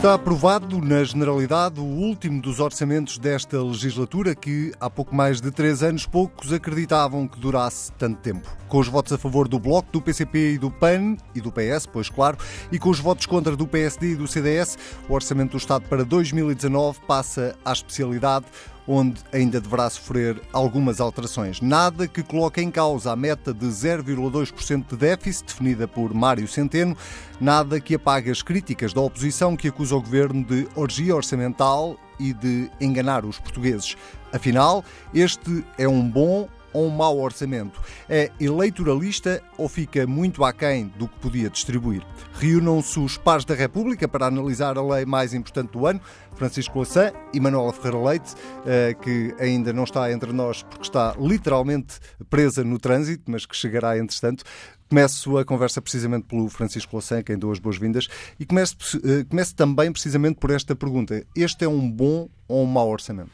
[0.00, 5.50] Está aprovado, na generalidade, o último dos orçamentos desta legislatura que, há pouco mais de
[5.50, 8.48] três anos, poucos acreditavam que durasse tanto tempo.
[8.66, 11.84] Com os votos a favor do Bloco, do PCP e do PAN e do PS,
[11.84, 12.38] pois claro,
[12.72, 16.02] e com os votos contra do PSD e do CDS, o Orçamento do Estado para
[16.02, 18.46] 2019 passa à especialidade
[18.86, 21.60] onde ainda deverá sofrer algumas alterações.
[21.60, 26.96] Nada que coloque em causa a meta de 0,2% de déficit definida por Mário Centeno,
[27.40, 32.32] nada que apague as críticas da oposição que acusa o governo de orgia orçamental e
[32.32, 33.96] de enganar os portugueses.
[34.32, 37.80] Afinal, este é um bom ou um mau orçamento?
[38.08, 42.02] É eleitoralista ou fica muito aquém do que podia distribuir?
[42.34, 46.00] Reúnam-se os pares da República para analisar a lei mais importante do ano,
[46.34, 48.34] Francisco Lassan e Manuela Ferreira Leite,
[48.64, 51.98] eh, que ainda não está entre nós porque está literalmente
[52.28, 54.44] presa no trânsito, mas que chegará entretanto.
[54.88, 58.08] Começo a conversa precisamente pelo Francisco Lassan, quem dou as boas-vindas,
[58.40, 61.24] e começo, eh, começo também precisamente por esta pergunta.
[61.36, 63.30] Este é um bom ou um mau orçamento?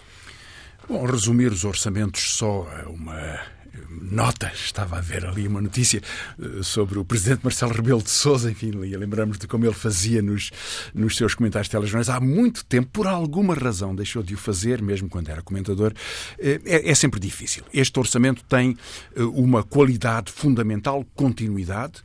[0.88, 3.40] Bom, resumir os orçamentos só a uma
[4.00, 6.00] nota, estava a ver ali uma notícia
[6.40, 10.52] eh, sobre o presidente Marcelo Rebelo de Sousa, enfim, lembramos de como ele fazia nos,
[10.94, 12.08] nos seus comentários telejornais.
[12.08, 15.92] Há muito tempo, por alguma razão, deixou de o fazer, mesmo quando era comentador.
[16.38, 17.64] Eh, é, é sempre difícil.
[17.72, 18.76] Este orçamento tem
[19.16, 22.04] eh, uma qualidade fundamental, continuidade,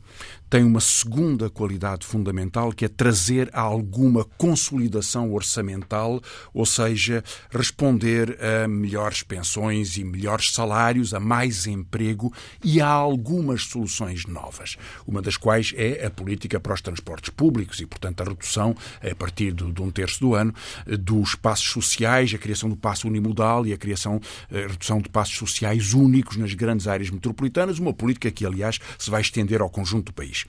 [0.52, 6.20] tem uma segunda qualidade fundamental que é trazer alguma consolidação orçamental,
[6.52, 12.30] ou seja, responder a melhores pensões e melhores salários, a mais emprego
[12.62, 17.80] e a algumas soluções novas, uma das quais é a política para os transportes públicos
[17.80, 20.52] e, portanto, a redução, a partir de, um terço do ano,
[20.86, 25.34] dos passos sociais, a criação do passo unimodal e a criação, a redução de passos
[25.34, 30.08] sociais únicos nas grandes áreas metropolitanas, uma política que, aliás, se vai estender ao conjunto
[30.08, 30.41] do país.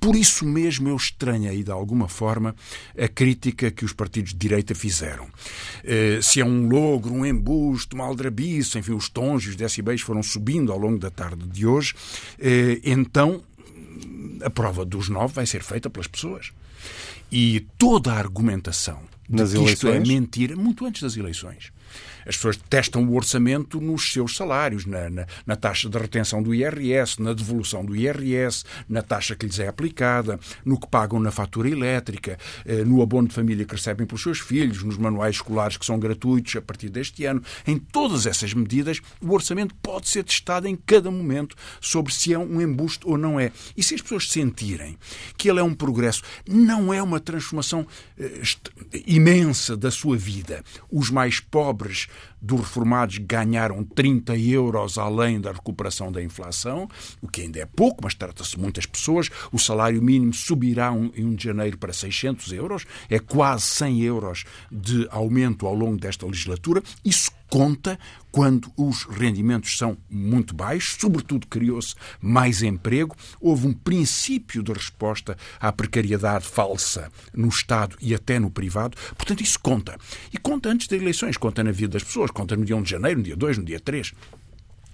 [0.00, 2.54] Por isso mesmo eu estranhei, de alguma forma,
[2.96, 5.28] a crítica que os partidos de direita fizeram.
[5.84, 10.00] Eh, se é um logro, um embuste, uma aldrabice, enfim, os tons e os decibéis
[10.00, 11.94] foram subindo ao longo da tarde de hoje,
[12.38, 13.42] eh, então
[14.42, 16.52] a prova dos nove vai ser feita pelas pessoas.
[17.30, 19.72] E toda a argumentação de Nas que eleições?
[19.74, 21.72] isto é mentira, muito antes das eleições.
[22.26, 26.54] As pessoas testam o orçamento nos seus salários, na, na, na, taxa de retenção do
[26.54, 31.30] IRS, na devolução do IRS, na taxa que lhes é aplicada, no que pagam na
[31.30, 35.76] fatura elétrica, eh, no abono de família que recebem pelos seus filhos, nos manuais escolares
[35.76, 37.42] que são gratuitos a partir deste ano.
[37.66, 42.38] Em todas essas medidas, o orçamento pode ser testado em cada momento sobre se é
[42.38, 43.52] um embuste ou não é.
[43.76, 44.98] E se as pessoas sentirem
[45.36, 47.86] que ele é um progresso, não é uma transformação
[48.18, 48.42] eh,
[49.06, 50.62] imensa da sua vida.
[50.90, 52.08] Os mais pobres pobres
[52.40, 56.88] dos reformados ganharam 30 euros além da recuperação da inflação,
[57.20, 59.30] o que ainda é pouco, mas trata-se de muitas pessoas.
[59.52, 64.44] O salário mínimo subirá em 1 de janeiro para 600 euros, é quase 100 euros
[64.70, 66.82] de aumento ao longo desta legislatura.
[67.04, 67.98] Isso conta
[68.30, 75.36] quando os rendimentos são muito baixos, sobretudo criou-se mais emprego, houve um princípio de resposta
[75.58, 79.96] à precariedade falsa no Estado e até no privado, portanto isso conta.
[80.32, 82.90] E conta antes das eleições, conta na vida das pessoas, conta no dia 1 de
[82.90, 84.12] janeiro, no dia 2, no dia 3.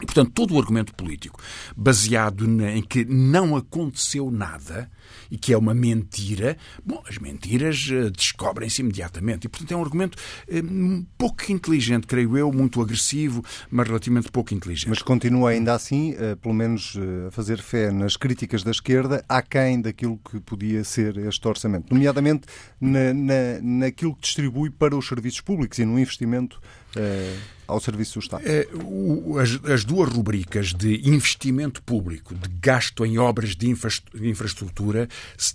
[0.03, 1.41] E, portanto, todo o argumento político
[1.77, 4.91] baseado em que não aconteceu nada
[5.31, 9.45] e que é uma mentira, bom, as mentiras uh, descobrem-se imediatamente.
[9.45, 14.53] E, portanto, é um argumento uh, pouco inteligente, creio eu, muito agressivo, mas relativamente pouco
[14.53, 14.89] inteligente.
[14.89, 19.81] Mas continua ainda assim, uh, pelo menos a fazer fé nas críticas da esquerda, aquém
[19.81, 22.47] daquilo que podia ser este orçamento, nomeadamente
[22.81, 26.61] na, na, naquilo que distribui para os serviços públicos e no investimento
[26.95, 27.27] 对。
[27.67, 28.43] Ao serviço do Estado?
[28.47, 28.67] É,
[29.41, 35.09] as, as, duas rubricas de investimento público, de gasto em obras de infra, infraestrutura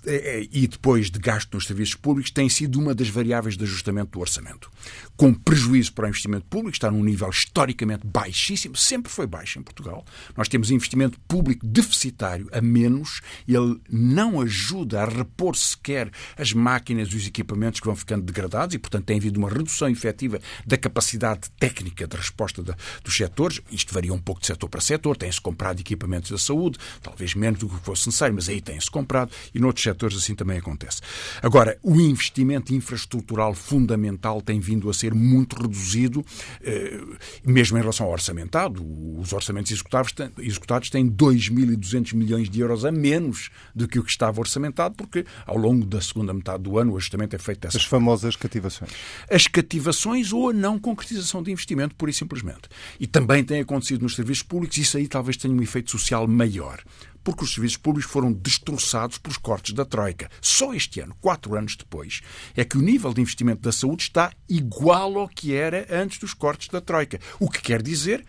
[0.06, 4.12] é, e depois de gasto nos serviços públicos têm sido uma das variáveis de ajustamento
[4.12, 4.72] do orçamento.
[5.16, 9.64] Com prejuízo para o investimento público, está num nível historicamente baixíssimo, sempre foi baixo em
[9.64, 10.05] Portugal.
[10.35, 17.09] Nós temos investimento público deficitário a menos, ele não ajuda a repor sequer as máquinas
[17.09, 20.78] e os equipamentos que vão ficando degradados e, portanto, tem havido uma redução efetiva da
[20.78, 23.61] capacidade técnica de resposta da, dos setores.
[23.72, 25.17] Isto varia um pouco de setor para setor.
[25.17, 29.31] Tem-se comprado equipamentos da saúde, talvez menos do que fosse necessário, mas aí tem-se comprado
[29.53, 31.01] e noutros setores assim também acontece.
[31.41, 36.25] Agora, o investimento infraestrutural fundamental tem vindo a ser muito reduzido,
[36.61, 36.99] eh,
[37.46, 38.85] mesmo em relação ao orçamentado.
[39.19, 44.03] Os orçamentos executados têm, executados têm 2.200 milhões de euros a menos do que o
[44.03, 47.61] que estava orçamentado, porque ao longo da segunda metade do ano o ajustamento é feito
[47.61, 48.91] dessa As famosas cativações.
[49.29, 52.70] As cativações ou a não concretização de investimento, pura e simplesmente.
[53.00, 56.82] E também tem acontecido nos serviços públicos, isso aí talvez tenha um efeito social maior
[57.22, 60.30] porque os serviços públicos foram destroçados pelos cortes da Troika.
[60.41, 62.22] Só este ano, quatro anos depois,
[62.56, 66.34] é que o nível de investimento da saúde está igual ao que era antes dos
[66.34, 67.20] cortes da Troika.
[67.40, 68.26] O que quer dizer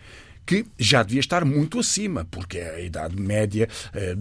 [0.51, 4.13] que já devia estar muito acima, porque a idade média, eh,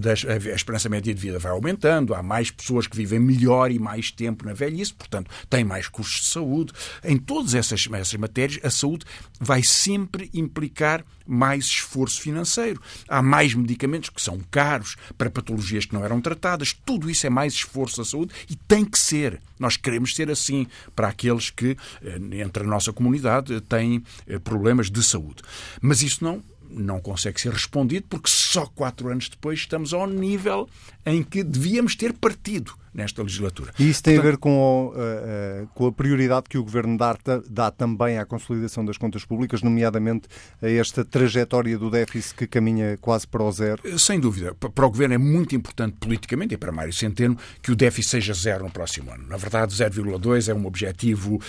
[0.53, 4.13] a esperança média de vida vai aumentando, há mais pessoas que vivem melhor e mais
[4.13, 6.73] tempo na velhice, portanto, têm mais custos de saúde.
[7.03, 9.05] Em todas essas, essas matérias, a saúde
[9.41, 12.81] vai sempre implicar mais esforço financeiro.
[13.09, 16.77] Há mais medicamentos que são caros para patologias que não eram tratadas.
[16.85, 19.41] Tudo isso é mais esforço da saúde e tem que ser.
[19.59, 24.91] Nós queremos ser assim para aqueles que, eh, entre a nossa comunidade, têm eh, problemas
[24.91, 25.43] de saúde.
[25.81, 26.43] Mas isso não
[26.73, 30.69] não consegue ser respondido porque só quatro anos depois estamos ao nível
[31.05, 33.73] em que devíamos ter partido nesta legislatura.
[33.79, 36.97] E isso tem Portanto, a ver com, uh, uh, com a prioridade que o Governo
[36.97, 37.17] dá,
[37.49, 40.29] dá, também à consolidação das contas públicas, nomeadamente
[40.61, 43.83] a esta trajetória do déficit que caminha quase para o zero?
[43.85, 44.55] Eh, sem dúvida.
[44.55, 48.35] Para o Governo é muito importante politicamente, e para Mário Centeno, que o déficit seja
[48.35, 49.27] zero no próximo ano.
[49.29, 51.41] Na verdade, 0,2 é um objetivo,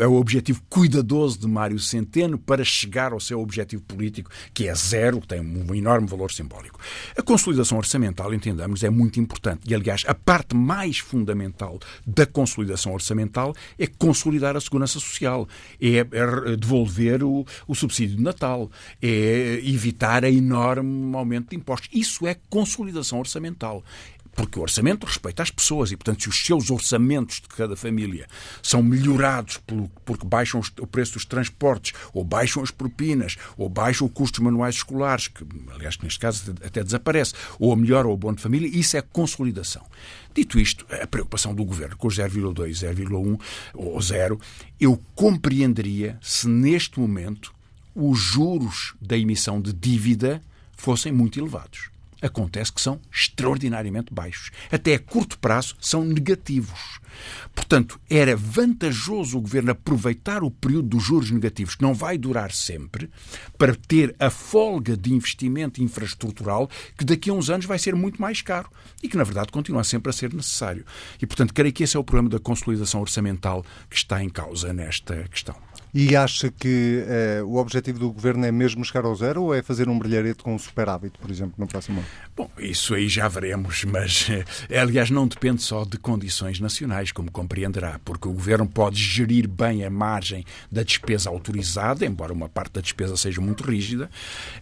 [0.00, 4.74] é o objetivo cuidadoso de Mário Centeno para chegar ao seu objetivo político, que é
[4.74, 6.78] zero, que tem um enorme valor simbólico.
[7.16, 9.62] A consolidação orçamental, entendamos, é muito importante.
[9.66, 15.48] E, aliás, a parte mais fundamental da consolidação orçamental é consolidar a segurança social,
[15.80, 18.70] é, é devolver o, o subsídio de Natal,
[19.00, 21.88] é evitar a enorme aumento de impostos.
[21.90, 23.82] Isso é consolidação orçamental.
[24.38, 28.28] Porque o orçamento respeita as pessoas e, portanto, se os seus orçamentos de cada família
[28.62, 29.60] são melhorados
[30.04, 34.44] porque baixam o preço dos transportes, ou baixam as propinas, ou baixam o custo dos
[34.44, 35.44] manuais escolares, que,
[35.74, 39.84] aliás, neste caso até desaparece, ou melhora o abono de família, isso é consolidação.
[40.34, 43.40] Dito isto, a preocupação do governo com os 0,2, 0,1
[43.74, 44.40] ou 0,
[44.80, 47.52] eu compreenderia se neste momento
[47.94, 50.42] os juros da emissão de dívida
[50.76, 54.50] fossem muito elevados acontece que são extraordinariamente baixos.
[54.70, 57.00] Até a curto prazo são negativos.
[57.54, 62.52] Portanto, era vantajoso o governo aproveitar o período dos juros negativos, que não vai durar
[62.52, 63.10] sempre,
[63.56, 68.20] para ter a folga de investimento infraestrutural que daqui a uns anos vai ser muito
[68.20, 68.70] mais caro
[69.02, 70.84] e que, na verdade, continua sempre a ser necessário.
[71.20, 74.72] E, portanto, creio que esse é o problema da consolidação orçamental que está em causa
[74.72, 75.67] nesta questão.
[75.94, 79.62] E acha que eh, o objetivo do governo é mesmo chegar ao zero ou é
[79.62, 82.08] fazer um brilharete com um superávit, por exemplo, no próximo ano?
[82.36, 84.28] Bom, isso aí já veremos, mas
[84.68, 89.48] eh, aliás não depende só de condições nacionais, como compreenderá, porque o governo pode gerir
[89.48, 94.10] bem a margem da despesa autorizada, embora uma parte da despesa seja muito rígida.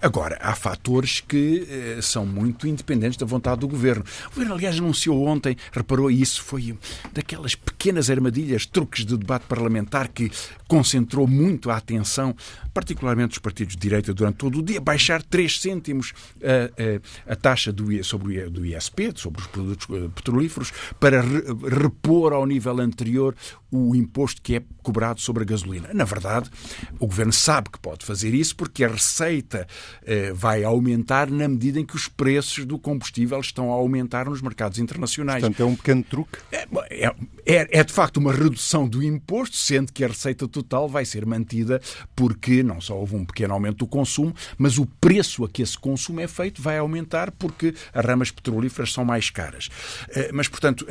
[0.00, 4.05] Agora, há fatores que eh, são muito independentes da vontade do governo.
[4.29, 6.79] O governo, aliás, anunciou ontem, reparou isso, foi
[7.12, 10.31] daquelas pequenas armadilhas, truques de debate parlamentar que
[10.69, 12.35] concentrou concentrou muito a atenção,
[12.75, 17.37] particularmente dos partidos de direita, durante todo o dia, baixar 3 cêntimos a, a, a
[17.37, 22.45] taxa do, sobre o, do ISP, sobre os produtos eh, petrolíferos, para re, repor ao
[22.47, 23.35] nível anterior
[23.71, 25.89] o imposto que é cobrado sobre a gasolina.
[25.93, 26.51] Na verdade,
[27.01, 29.67] o governo sabe que pode fazer isso porque a receita
[30.05, 34.43] eh, vai aumentar na medida em que os preços do combustível estão a aumentar nos
[34.43, 35.41] mercados internacionais.
[35.41, 36.39] Portanto, é um pequeno truque?
[36.53, 37.15] É, é,
[37.47, 41.25] é, é de facto uma redução do imposto, sendo que a receita total vai ser
[41.25, 41.81] mantida
[42.14, 45.79] porque não só houve um pequeno aumento do consumo, mas o preço a que esse
[45.79, 49.69] consumo é feito vai aumentar porque as ramas petrolíferas são mais caras.
[50.10, 50.86] Eh, mas, portanto,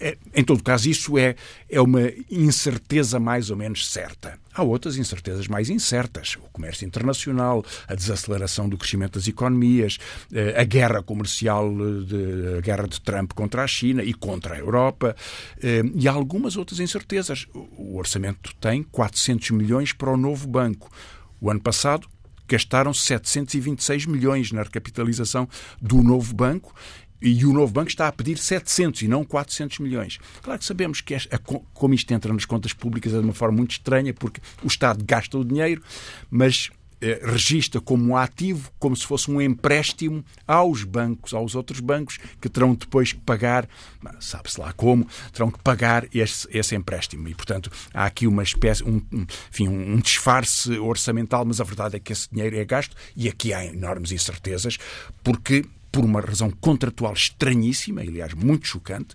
[0.00, 1.34] eh, em, eh, todo caso, isso é,
[1.68, 4.38] é uma incerteza mais ou menos certa.
[4.54, 6.36] Há outras incertezas mais incertas.
[6.36, 9.98] O comércio internacional, a desaceleração do crescimento das economias,
[10.56, 11.72] a guerra comercial,
[12.56, 15.14] a guerra de Trump contra a China e contra a Europa,
[15.94, 17.46] e há algumas outras incertezas.
[17.54, 20.90] O orçamento tem 400 milhões para o novo banco.
[21.40, 22.08] O ano passado
[22.48, 25.48] gastaram 726 milhões na recapitalização
[25.80, 26.74] do novo banco
[27.20, 30.18] e o novo banco está a pedir 700 e não 400 milhões.
[30.42, 31.20] Claro que sabemos que é,
[31.74, 35.04] como isto entra nas contas públicas é de uma forma muito estranha, porque o Estado
[35.04, 35.82] gasta o dinheiro,
[36.30, 36.70] mas
[37.00, 42.18] eh, registra como um ativo, como se fosse um empréstimo aos bancos, aos outros bancos,
[42.40, 43.68] que terão depois que pagar,
[44.18, 47.28] sabe-se lá como, terão que pagar esse, esse empréstimo.
[47.28, 49.00] E, portanto, há aqui uma espécie, um,
[49.48, 53.52] enfim, um disfarce orçamental, mas a verdade é que esse dinheiro é gasto e aqui
[53.52, 54.76] há enormes incertezas,
[55.22, 59.14] porque por uma razão contratual estranhíssima, aliás, muito chocante,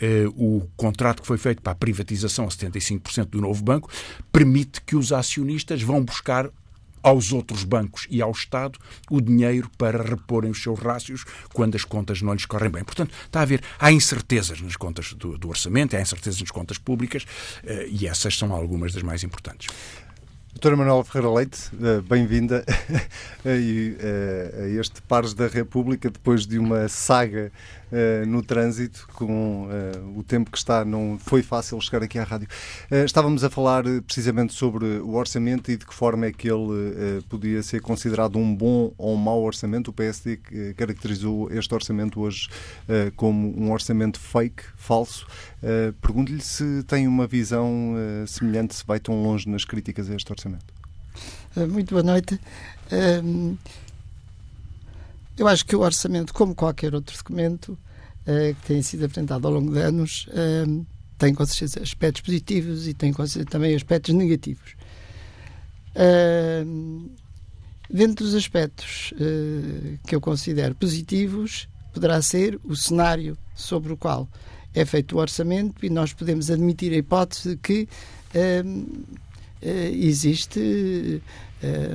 [0.00, 3.90] eh, o contrato que foi feito para a privatização a 75% do novo banco
[4.32, 6.50] permite que os acionistas vão buscar
[7.06, 11.84] aos outros bancos e ao Estado o dinheiro para reporem os seus rácios quando as
[11.84, 12.82] contas não lhes correm bem.
[12.82, 16.78] Portanto, está a haver, há incertezas nas contas do, do orçamento, há incertezas nas contas
[16.78, 17.24] públicas
[17.62, 19.68] eh, e essas são algumas das mais importantes.
[20.56, 22.64] Doutora Manuela Ferreira Leite, eh, bem-vinda
[23.44, 27.52] a este Pares da República, depois de uma saga
[27.92, 32.24] uh, no trânsito, com uh, o tempo que está, não foi fácil chegar aqui à
[32.24, 32.48] rádio.
[32.90, 37.22] Uh, estávamos a falar precisamente sobre o orçamento e de que forma é que ele
[37.28, 39.88] podia ser considerado um bom ou um mau orçamento.
[39.88, 40.38] O PSD
[40.76, 42.48] caracterizou este orçamento hoje
[43.16, 45.26] como um orçamento fake, falso.
[46.00, 47.94] Pergunto-lhe se tem uma visão
[48.26, 50.64] semelhante, se vai tão longe nas críticas a este orçamento.
[51.56, 52.38] Muito boa noite.
[53.22, 53.56] Um
[55.36, 57.78] eu acho que o orçamento, como qualquer outro documento
[58.22, 60.86] uh, que tenha sido apresentado ao longo de anos, uh,
[61.18, 64.74] tem com certeza aspectos positivos e tem com certeza também aspectos negativos.
[65.94, 67.10] Uh,
[67.88, 69.14] dentro dos aspectos
[70.06, 74.28] que eu considero positivos, poderá ser o cenário sobre o qual
[74.74, 77.88] é feito o orçamento e nós podemos admitir a hipótese de que
[79.62, 81.20] existe eh,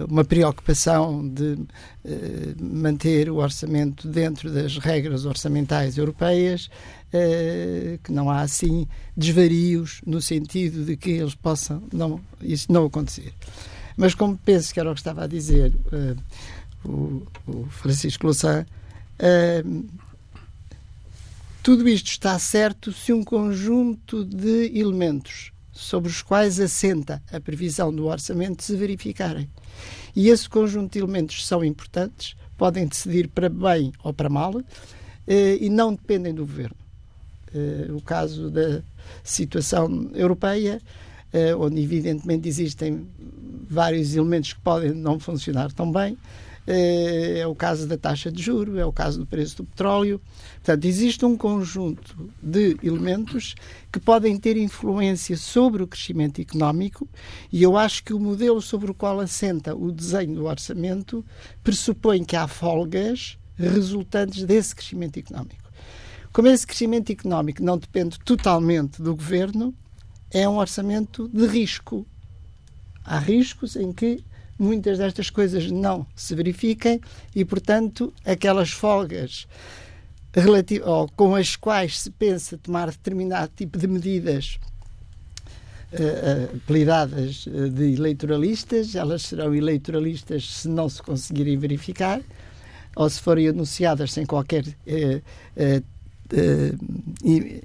[0.10, 1.58] uma preocupação de
[2.03, 6.70] eh, manter o orçamento dentro das regras orçamentais europeias,
[7.13, 12.86] eh, que não há assim desvarios no sentido de que eles possam não, isso não
[12.86, 13.34] acontecer.
[13.96, 15.74] Mas como penso que era o que estava a dizer
[16.84, 18.65] o, o Francisco Louçã,
[21.62, 25.51] tudo isto está certo se um conjunto de elementos
[25.82, 29.50] sobre os quais assenta a previsão do orçamento se verificarem.
[30.16, 34.62] E esse conjunto de elementos são importantes, podem decidir para bem ou para mal,
[35.28, 36.76] eh, e não dependem do governo.
[37.54, 38.82] Eh, o caso da
[39.24, 40.82] situação europeia,
[41.34, 43.08] eh, onde evidentemente existem
[43.70, 46.18] vários elementos que podem não funcionar tão bem,
[46.68, 50.22] é o caso da taxa de juro, é o caso do preço do petróleo.
[50.56, 53.56] Portanto, existe um conjunto de elementos
[53.91, 57.08] que podem ter influência sobre o crescimento económico
[57.51, 61.25] e eu acho que o modelo sobre o qual assenta o desenho do orçamento
[61.63, 65.70] pressupõe que há folgas resultantes desse crescimento económico.
[66.32, 69.74] Como esse crescimento económico não depende totalmente do governo,
[70.32, 72.08] é um orçamento de risco.
[73.03, 74.24] Há riscos em que
[74.62, 77.01] muitas destas coisas não se verifiquem
[77.36, 79.48] e, portanto, aquelas folgas
[80.86, 84.60] ou com as quais se pensa tomar determinado tipo de medidas
[85.91, 92.22] uh, apelidadas de eleitoralistas, elas serão eleitoralistas se não se conseguirem verificar
[92.96, 95.22] ou se forem anunciadas sem qualquer uh,
[95.58, 95.96] uh,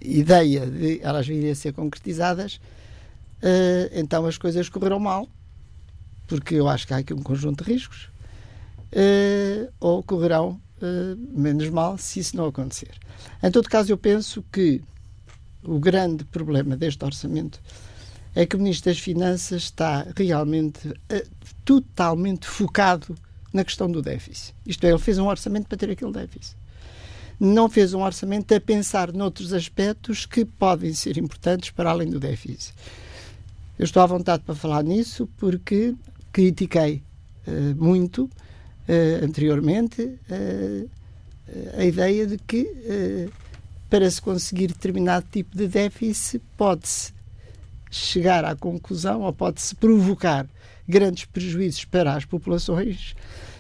[0.03, 2.61] ideia de elas virem a ser concretizadas,
[3.93, 5.29] então as coisas correram mal
[6.27, 8.09] porque eu acho que há aqui um conjunto de riscos,
[8.93, 12.93] uh, ou correrão uh, menos mal se isso não acontecer.
[13.43, 14.83] Em todo caso, eu penso que
[15.63, 17.61] o grande problema deste orçamento
[18.35, 21.27] é que o Ministro das Finanças está realmente uh,
[21.65, 23.17] totalmente focado
[23.53, 24.55] na questão do déficit.
[24.67, 26.57] Isto é, ele fez um orçamento para ter aquele déficit.
[27.39, 32.19] Não fez um orçamento a pensar noutros aspectos que podem ser importantes para além do
[32.19, 32.75] déficit.
[33.79, 35.95] Eu estou à vontade para falar nisso porque
[36.37, 37.03] critiquei
[37.47, 40.91] uh, muito uh, anteriormente uh,
[41.79, 43.31] a ideia de que
[43.89, 47.15] para se conseguir determinado tipo de déficit pode-se
[47.89, 50.47] chegar à conclusão ou pode-se provocar
[50.89, 53.15] grandes prejuízos para as populações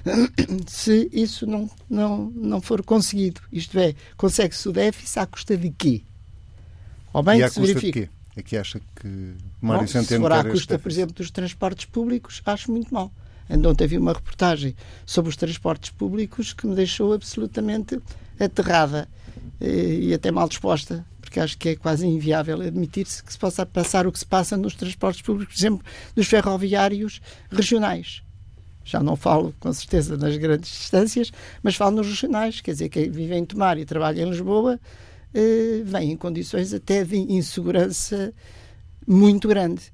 [0.66, 3.40] se isso não, não, não for conseguido.
[3.52, 6.02] Isto é, consegue-se o déficit à custa de quê?
[7.12, 8.10] Ou bem e que se verifique.
[8.36, 11.86] É que acha que Mário Bom, Centeno Se for à custa, por exemplo, dos transportes
[11.86, 13.10] públicos, acho muito mal.
[13.48, 14.74] Ontem havia uma reportagem
[15.06, 18.00] sobre os transportes públicos que me deixou absolutamente
[18.38, 19.08] aterrada
[19.60, 23.64] eh, e até mal disposta, porque acho que é quase inviável admitir-se que se possa
[23.64, 28.22] passar o que se passa nos transportes públicos, por exemplo, dos ferroviários regionais.
[28.84, 33.10] Já não falo, com certeza, nas grandes distâncias, mas falo nos regionais, quer dizer, quem
[33.10, 34.78] vive em Tomar e trabalha em Lisboa
[35.36, 38.32] eh, vem em condições até de insegurança
[39.06, 39.92] muito grande.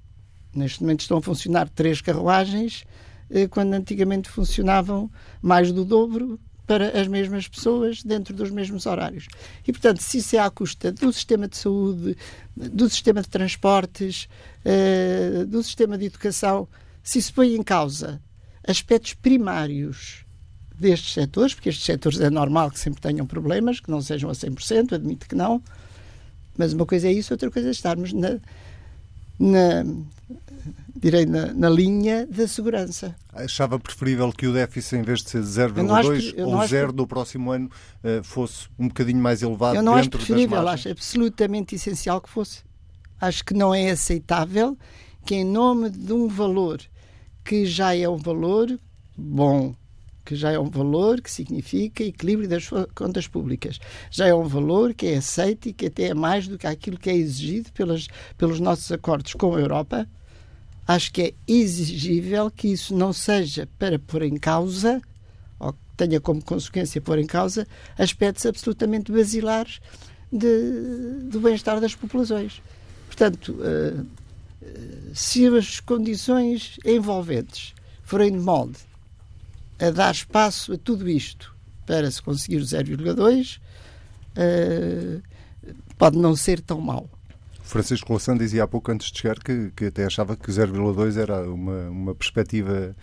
[0.55, 2.85] Neste momento estão a funcionar três carruagens,
[3.29, 5.11] eh, quando antigamente funcionavam
[5.43, 9.27] mais do dobro para as mesmas pessoas dentro dos mesmos horários.
[9.67, 12.17] E, portanto, se isso é à custa do sistema de saúde,
[12.57, 14.29] do sistema de transportes,
[14.65, 16.69] eh, do sistema de educação,
[17.03, 18.23] se isso põe em causa
[18.65, 20.22] aspectos primários
[20.83, 24.33] destes setores, porque estes setores é normal que sempre tenham problemas, que não sejam a
[24.33, 25.63] 100%, admito que não,
[26.57, 28.39] mas uma coisa é isso, outra coisa é estarmos na,
[29.39, 29.85] na
[31.03, 33.15] direi, na, na, linha da segurança.
[33.33, 37.71] Achava preferível que o déficit, em vez de ser 0,2 ou 0 do próximo ano,
[38.05, 42.61] uh, fosse um bocadinho mais elevado Eu não acho preferível, acho absolutamente essencial que fosse.
[43.21, 44.77] Acho que não é aceitável
[45.25, 46.81] que, em nome de um valor
[47.45, 48.79] que já é um valor
[49.17, 49.75] bom,
[50.25, 53.79] que já é um valor que significa equilíbrio das contas públicas.
[54.11, 56.99] Já é um valor que é aceito e que até é mais do que aquilo
[56.99, 60.09] que é exigido pelas, pelos nossos acordos com a Europa.
[60.87, 65.01] Acho que é exigível que isso não seja para pôr em causa,
[65.59, 67.67] ou tenha como consequência pôr em causa,
[67.99, 69.81] aspectos absolutamente basilares
[70.33, 72.63] de, do bem-estar das populações.
[73.07, 74.07] Portanto, uh,
[75.15, 78.79] se as condições envolventes forem de molde
[79.83, 83.59] a dar espaço a tudo isto para se conseguir o 0,2,
[84.37, 85.23] uh,
[85.99, 87.09] pode não ser tão mau.
[87.63, 91.43] Francisco Louçã dizia há pouco, antes de chegar, que, que até achava que 0,2 era
[91.51, 92.95] uma, uma perspectiva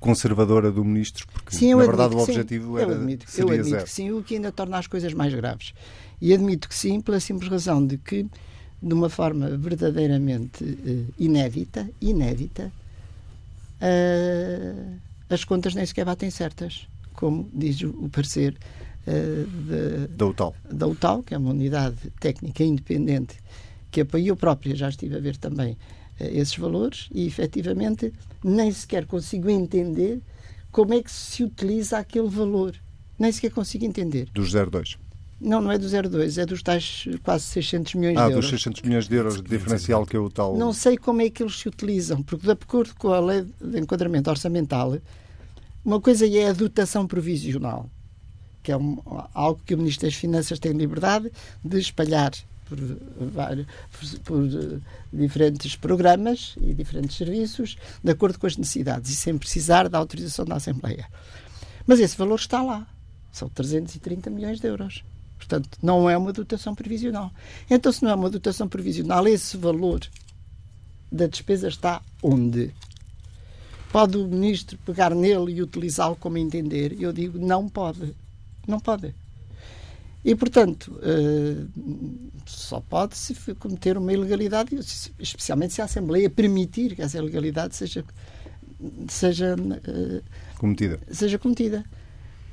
[0.00, 2.82] conservadora do ministro, porque sim, na verdade o objetivo sim.
[2.82, 3.84] era eu admito, seria eu admito zero.
[3.84, 5.72] que sim, o que ainda torna as coisas mais graves.
[6.20, 8.26] E admito que sim, pela simples razão de que,
[8.82, 12.70] de uma forma verdadeiramente uh, inédita, inédita,
[13.80, 18.56] uh, as contas nem sequer batem certas, como diz o parecer
[19.06, 20.54] uh, de, da UTAL.
[20.70, 23.36] da UTAL, que é uma unidade técnica independente
[23.90, 25.76] que apoiou própria já estive a ver também uh,
[26.20, 28.12] esses valores e efetivamente
[28.44, 30.20] nem sequer consigo entender
[30.70, 32.74] como é que se utiliza aquele valor.
[33.18, 34.28] Nem sequer consigo entender.
[34.34, 34.98] Dos 02.
[35.38, 38.46] Não, não é do 02, é dos tais quase 600 milhões ah, de euros.
[38.46, 40.56] Ah, dos 600 milhões de euros de diferencial que é o tal.
[40.56, 43.78] Não sei como é que eles se utilizam, porque de acordo com a lei de
[43.78, 44.98] enquadramento orçamental,
[45.84, 47.90] uma coisa é a dotação provisional,
[48.62, 48.98] que é um,
[49.34, 51.30] algo que o Ministro das Finanças tem liberdade
[51.62, 52.32] de espalhar
[52.64, 59.16] por, por, por uh, diferentes programas e diferentes serviços, de acordo com as necessidades e
[59.16, 61.06] sem precisar da autorização da Assembleia.
[61.86, 62.86] Mas esse valor está lá.
[63.30, 65.04] São 330 milhões de euros.
[65.46, 67.30] Portanto, não é uma dotação previsional.
[67.70, 70.00] Então, se não é uma dotação previsional, esse valor
[71.10, 72.74] da despesa está onde?
[73.92, 77.00] Pode o ministro pegar nele e utilizá-lo como entender?
[77.00, 78.12] Eu digo, não pode.
[78.66, 79.14] Não pode.
[80.24, 81.68] E, portanto, uh,
[82.44, 84.76] só pode se cometer uma ilegalidade,
[85.20, 88.04] especialmente se a Assembleia permitir que essa ilegalidade seja,
[89.08, 90.22] seja, uh,
[90.58, 90.98] cometida.
[91.12, 91.84] seja cometida.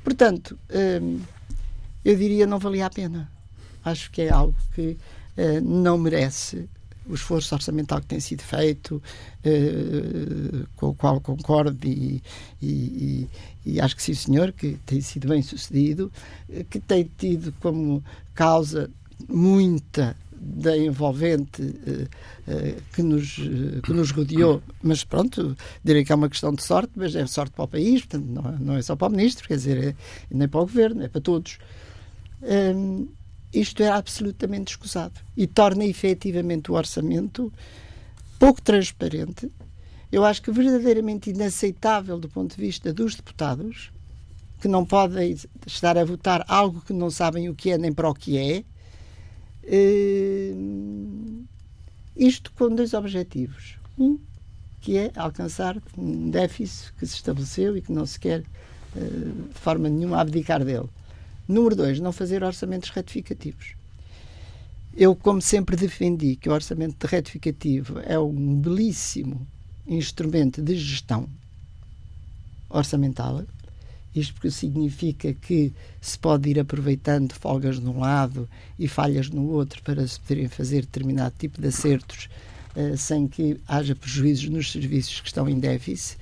[0.04, 1.20] Portanto, uh,
[2.04, 3.30] eu diria não valia a pena.
[3.84, 4.96] Acho que é algo que
[5.36, 6.68] uh, não merece
[7.06, 12.22] o esforço orçamental que tem sido feito, uh, com o qual concordo e,
[12.62, 13.28] e, e,
[13.66, 16.10] e, acho que sim, senhor, que tem sido bem sucedido,
[16.48, 18.02] uh, que tem tido como
[18.34, 18.90] causa
[19.28, 23.36] muita da envolvente uh, que, nos,
[23.82, 27.52] que nos rodeou, mas pronto, direi que é uma questão de sorte, mas é sorte
[27.52, 29.94] para o país, portanto, não, é, não é só para o ministro, quer dizer, é,
[30.30, 31.58] nem para o governo, é para todos
[32.44, 33.08] um,
[33.52, 37.52] isto é absolutamente escusado e torna efetivamente o orçamento
[38.38, 39.50] pouco transparente.
[40.10, 43.90] Eu acho que verdadeiramente inaceitável do ponto de vista dos deputados,
[44.60, 48.08] que não podem estar a votar algo que não sabem o que é nem para
[48.08, 48.64] o que é.
[52.16, 53.78] Isto com dois objetivos.
[53.98, 54.18] Um,
[54.80, 59.58] que é alcançar um déficit que se estabeleceu e que não se quer, uh, de
[59.58, 60.88] forma nenhuma, abdicar dele.
[61.46, 63.74] Número dois, não fazer orçamentos retificativos.
[64.96, 69.46] Eu, como sempre, defendi que o orçamento retificativo é um belíssimo
[69.86, 71.28] instrumento de gestão
[72.70, 73.44] orçamental.
[74.14, 79.50] Isto porque significa que se pode ir aproveitando folgas de um lado e falhas no
[79.50, 82.28] outro para se poderem fazer determinado tipo de acertos
[82.76, 86.18] uh, sem que haja prejuízos nos serviços que estão em déficit.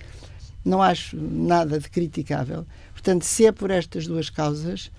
[0.65, 2.67] Não acho nada de criticável.
[2.93, 4.91] Portanto, se é por estas duas causas,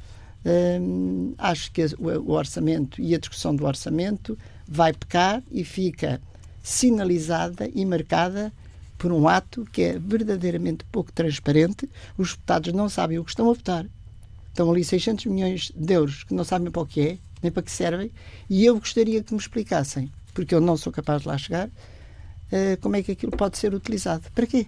[0.45, 6.21] Hum, acho que o, orçamento e a discussão do orçamento vai pecar e fica
[6.61, 8.51] sinalizada e marcada
[8.97, 11.89] por um ato que é verdadeiramente pouco transparente.
[12.17, 13.85] Os deputados não sabem o que estão a votar.
[14.49, 17.63] Estão ali 600 milhões de euros que não sabem para o que é, nem para
[17.63, 18.11] que servem,
[18.49, 22.79] e eu gostaria que me explicassem, porque eu não sou capaz de lá chegar, uh,
[22.79, 24.31] como é que aquilo pode ser utilizado.
[24.33, 24.67] Para quê?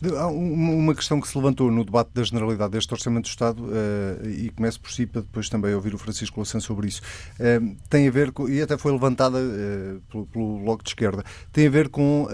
[0.00, 4.48] Uma questão que se levantou no debate da generalidade deste Orçamento do Estado, uh, e
[4.50, 7.02] começo por si para depois também ouvir o Francisco Louçã sobre isso,
[7.40, 11.66] uh, tem a ver, com, e até foi levantada uh, pelo, Bloco de Esquerda, tem
[11.66, 12.28] a ver com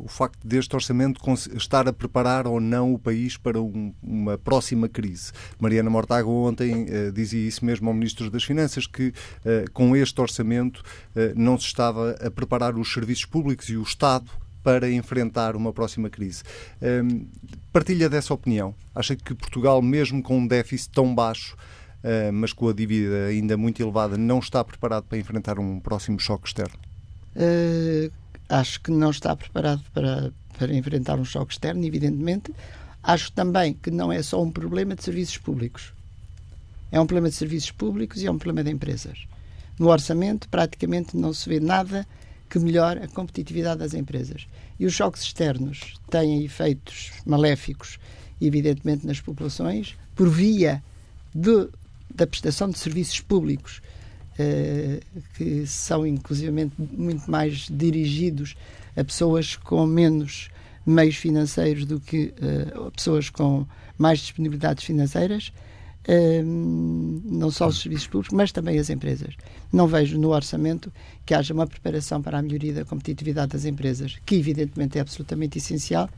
[0.00, 1.20] o facto deste Orçamento
[1.54, 5.32] estar a preparar ou não o país para um, uma próxima crise.
[5.58, 9.12] Mariana Mortágua ontem dizia isso mesmo ao Ministro das Finanças, que
[9.72, 10.82] com este Orçamento
[11.34, 14.30] não se estava a preparar os serviços públicos e o Estado
[14.66, 16.42] para enfrentar uma próxima crise.
[16.82, 17.28] Um,
[17.72, 18.74] partilha dessa opinião?
[18.92, 21.54] Acha que Portugal, mesmo com um déficit tão baixo,
[22.02, 26.18] uh, mas com a dívida ainda muito elevada, não está preparado para enfrentar um próximo
[26.18, 26.74] choque externo?
[27.36, 28.10] Uh,
[28.48, 32.52] acho que não está preparado para, para enfrentar um choque externo, evidentemente.
[33.04, 35.92] Acho também que não é só um problema de serviços públicos.
[36.90, 39.28] É um problema de serviços públicos e é um problema de empresas.
[39.78, 42.04] No orçamento, praticamente não se vê nada
[42.48, 44.46] que melhore a competitividade das empresas.
[44.78, 47.98] E os choques externos têm efeitos maléficos,
[48.40, 50.82] evidentemente, nas populações, por via
[51.34, 51.68] de,
[52.14, 53.80] da prestação de serviços públicos,
[54.38, 55.00] eh,
[55.36, 58.54] que são inclusivamente muito mais dirigidos
[58.96, 60.50] a pessoas com menos
[60.86, 62.32] meios financeiros do que
[62.76, 63.66] uh, pessoas com
[63.98, 65.52] mais disponibilidades financeiras,
[66.08, 69.34] não só os serviços públicos, mas também as empresas.
[69.72, 70.92] Não vejo no orçamento
[71.24, 75.58] que haja uma preparação para a melhoria da competitividade das empresas, que evidentemente é absolutamente
[75.58, 76.08] essencial,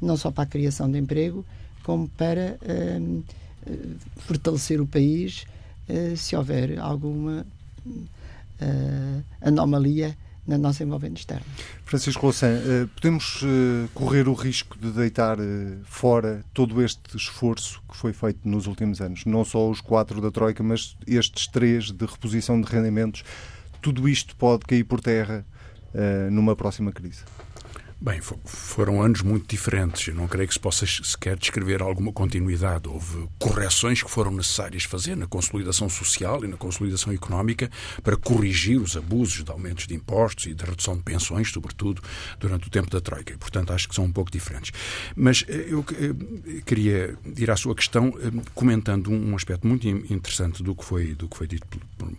[0.00, 1.44] não só para a criação de emprego,
[1.82, 3.24] como para uh,
[4.18, 5.44] fortalecer o país
[6.16, 7.46] se houver alguma
[9.42, 11.44] anomalia na nossa envolvente externa.
[11.84, 17.82] Francisco Louçã, eh, podemos eh, correr o risco de deitar eh, fora todo este esforço
[17.88, 19.24] que foi feito nos últimos anos?
[19.24, 23.24] Não só os quatro da Troika, mas estes três de reposição de rendimentos.
[23.80, 25.44] Tudo isto pode cair por terra
[26.30, 27.22] numa próxima crise?
[28.04, 30.08] Bem, foram anos muito diferentes.
[30.08, 32.86] Eu não creio que se possa sequer descrever alguma continuidade.
[32.86, 37.70] Houve correções que foram necessárias fazer na consolidação social e na consolidação económica
[38.02, 42.02] para corrigir os abusos de aumentos de impostos e de redução de pensões, sobretudo
[42.38, 43.32] durante o tempo da Troika.
[43.32, 44.70] E, portanto, acho que são um pouco diferentes.
[45.16, 50.62] Mas eh, eu eh, queria ir à sua questão eh, comentando um aspecto muito interessante
[50.62, 51.66] do que foi, do que foi dito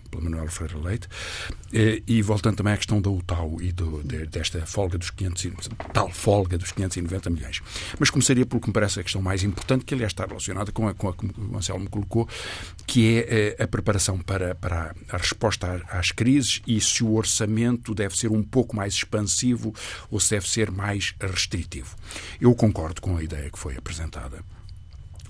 [0.10, 1.08] pelo Manuel Ferreira Leite
[2.08, 5.46] e voltando também à questão da UTAU e do, desta folga dos 500
[5.94, 7.62] tal folga dos 590 milhões.
[8.00, 10.88] Mas começaria pelo que me parece a questão mais importante, que aliás está relacionada com
[10.88, 12.28] a, com a que o Anselmo colocou,
[12.86, 17.14] que é a, eh, a preparação para, para a resposta às crises e se o
[17.14, 19.74] orçamento deve ser um pouco mais expansivo
[20.10, 21.96] ou se deve ser mais restritivo.
[22.40, 24.44] Eu concordo com a ideia que foi apresentada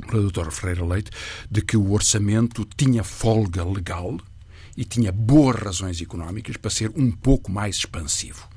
[0.07, 1.11] pela doutora Ferreira Leite
[1.49, 4.17] de que o orçamento tinha folga legal
[4.75, 8.47] e tinha boas razões económicas para ser um pouco mais expansivo.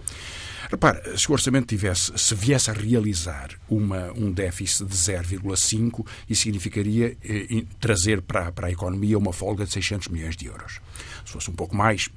[0.71, 6.43] Repare, se o orçamento tivesse, se viesse a realizar uma, um déficit de 0,5, isso
[6.43, 10.81] significaria eh, trazer para, para a economia uma folga de 600 milhões de euros.
[11.25, 12.11] Se fosse um pouco mais,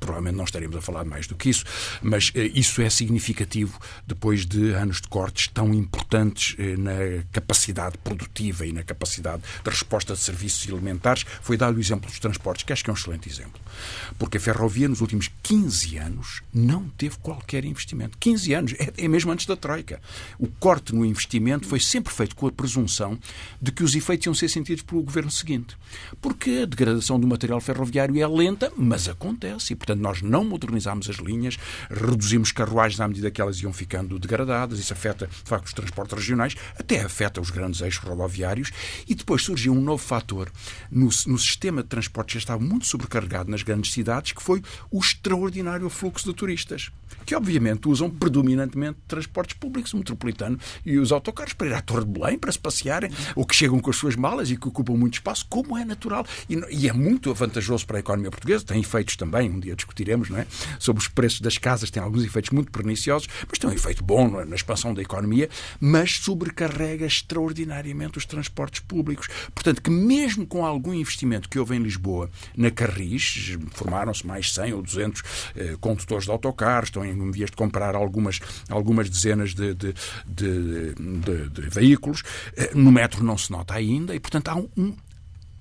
[0.00, 1.64] provavelmente não estaremos a falar mais do que isso,
[2.02, 7.98] mas eh, isso é significativo depois de anos de cortes tão importantes eh, na capacidade
[7.98, 11.24] produtiva e na capacidade de resposta de serviços elementares.
[11.42, 13.60] Foi dado o exemplo dos transportes, que acho que é um excelente exemplo.
[14.18, 18.16] Porque a ferrovia, nos últimos 15 anos, não teve qualquer investimento.
[18.18, 20.00] 15 anos, é, é mesmo antes da Troika.
[20.38, 23.18] O corte no investimento foi sempre feito com a presunção
[23.60, 25.76] de que os efeitos iam ser sentidos pelo governo seguinte.
[26.20, 29.72] Porque a degradação do material ferroviário é lenta, mas acontece.
[29.72, 31.56] E, portanto, Portanto, nós não modernizámos as linhas,
[31.90, 34.78] reduzimos carruagens à medida que elas iam ficando degradadas.
[34.78, 38.70] Isso afeta, de facto, os transportes regionais, até afeta os grandes eixos rodoviários.
[39.08, 40.50] E depois surgiu um novo fator
[40.90, 44.98] no, no sistema de transportes já estava muito sobrecarregado nas grandes cidades, que foi o
[44.98, 46.90] extraordinário fluxo de turistas,
[47.24, 52.04] que obviamente usam predominantemente transportes públicos, o metropolitano e os autocarros para ir à Torre
[52.04, 54.94] de Belém, para se passearem, ou que chegam com as suas malas e que ocupam
[54.94, 56.26] muito espaço, como é natural.
[56.48, 60.30] E, e é muito vantajoso para a economia portuguesa, tem efeitos também, um dia discutiremos,
[60.30, 60.46] não é?
[60.78, 64.40] Sobre os preços das casas, tem alguns efeitos muito perniciosos, mas tem um efeito bom
[64.40, 64.44] é?
[64.44, 65.48] na expansão da economia,
[65.80, 69.28] mas sobrecarrega extraordinariamente os transportes públicos.
[69.54, 74.72] Portanto, que mesmo com algum investimento que houve em Lisboa na Carris, formaram-se mais 100
[74.74, 75.22] ou 200
[75.56, 79.94] eh, condutores de autocarros, estão em vias de comprar algumas, algumas dezenas de, de,
[80.26, 82.22] de, de veículos.
[82.56, 84.94] Eh, no metro não se nota ainda e, portanto, há um,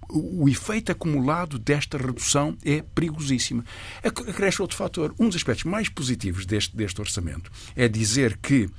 [0.10, 3.64] o efeito acumulado desta redução é perigosíssimo.
[4.04, 5.14] Acresce outro fator.
[5.20, 8.70] Um dos aspectos mais positivos deste, deste orçamento é dizer que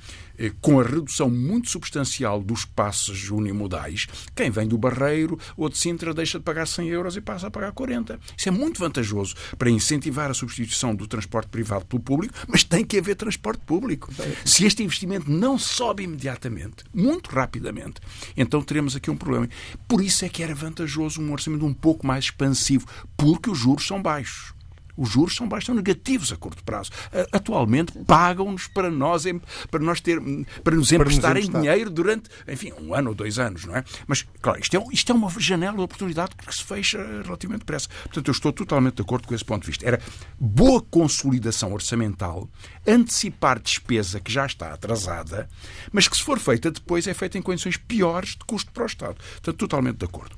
[0.61, 6.13] com a redução muito substancial dos passos unimodais, quem vem do Barreiro ou de Sintra
[6.13, 8.19] deixa de pagar 100 euros e passa a pagar 40.
[8.37, 12.83] Isso é muito vantajoso para incentivar a substituição do transporte privado pelo público, mas tem
[12.85, 14.11] que haver transporte público.
[14.43, 18.01] Se este investimento não sobe imediatamente, muito rapidamente,
[18.35, 19.49] então teremos aqui um problema.
[19.87, 23.85] Por isso é que era vantajoso um orçamento um pouco mais expansivo, porque os juros
[23.85, 24.53] são baixos.
[24.97, 26.91] Os juros são são negativos a curto prazo.
[27.31, 29.23] Atualmente pagam-nos para nós,
[29.71, 30.19] para nós ter,
[30.63, 33.83] para nos emprestarem dinheiro durante, enfim, um ano ou dois anos, não é?
[34.07, 37.89] Mas, claro, isto é, isto é uma janela de oportunidade que se fecha relativamente depressa.
[38.03, 39.85] Portanto, eu estou totalmente de acordo com esse ponto de vista.
[39.85, 40.01] Era
[40.39, 42.49] boa consolidação orçamental,
[42.85, 45.49] antecipar despesa que já está atrasada,
[45.91, 48.87] mas que se for feita depois é feita em condições piores de custo para o
[48.87, 49.15] Estado.
[49.15, 50.35] Portanto, totalmente de acordo.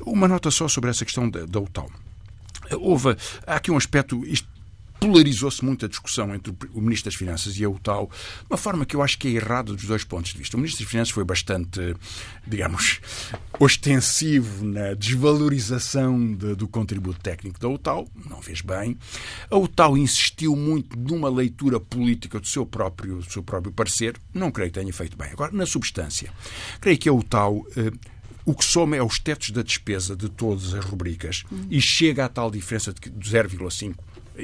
[0.00, 1.90] Uma nota só sobre essa questão da, da UTAL.
[2.72, 4.22] Houve, há aqui um aspecto,
[5.00, 8.10] polarizou-se muito a discussão entre o Ministro das Finanças e a UTAU,
[8.48, 10.56] uma forma que eu acho que é errada dos dois pontos de vista.
[10.56, 11.94] O Ministro das Finanças foi bastante,
[12.46, 13.00] digamos,
[13.58, 18.96] ostensivo na desvalorização de, do contributo técnico da UTAU, não fez bem.
[19.50, 24.50] A UTAU insistiu muito numa leitura política do seu próprio, do seu próprio parecer, não
[24.50, 25.30] creio que tenha feito bem.
[25.30, 26.32] Agora, na substância,
[26.80, 27.66] creio que a UTAU.
[28.46, 31.66] O que soma é os tetos da despesa de todas as rubricas uhum.
[31.68, 33.94] e chega à tal diferença de 0,5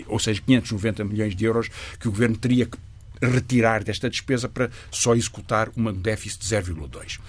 [0.06, 2.78] ou seja, 590 milhões de euros que o governo teria que
[3.22, 7.20] retirar desta despesa para só executar um déficit de 0,2.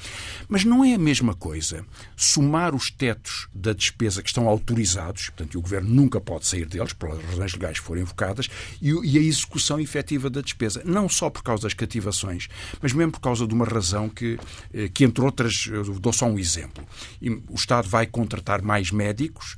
[0.47, 5.57] Mas não é a mesma coisa somar os tetos da despesa que estão autorizados, portanto,
[5.57, 8.49] o Governo nunca pode sair deles, pelas razões legais que forem invocadas,
[8.81, 10.81] e, a execução efetiva da despesa.
[10.85, 12.47] Não só por causa das cativações,
[12.81, 14.39] mas mesmo por causa de uma razão que,
[14.73, 16.85] eh, que entre outras, dou só um exemplo.
[17.49, 19.57] O Estado vai contratar mais médicos,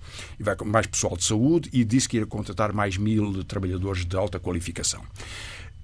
[0.66, 5.04] mais pessoal de saúde e disse que ia contratar mais mil trabalhadores de alta qualificação.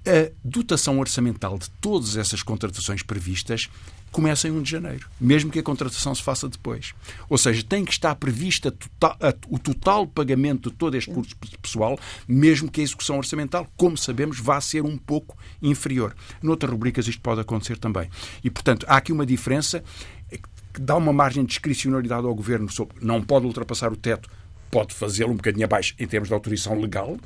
[0.04, 3.68] A dotação orçamental de todas essas contratações previstas
[4.10, 6.92] começa em 1 de janeiro, mesmo que a contratação se faça depois.
[7.30, 11.34] Ou seja, tem que estar prevista total, a, o total pagamento de todo este curso
[11.62, 16.14] pessoal, mesmo que a execução orçamental, como sabemos, vá ser um pouco inferior.
[16.42, 18.10] Noutras rubricas isto pode acontecer também.
[18.44, 19.82] E, portanto, há aqui uma diferença
[20.28, 24.28] que dá uma margem de discricionalidade ao Governo sobre não pode ultrapassar o teto,
[24.70, 27.18] pode fazê-lo um bocadinho abaixo em termos de autorização legal,